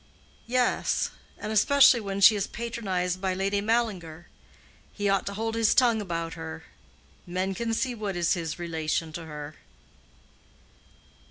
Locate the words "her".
6.33-6.63, 9.27-9.57